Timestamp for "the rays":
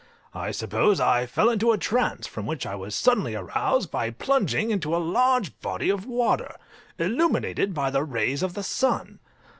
7.91-8.41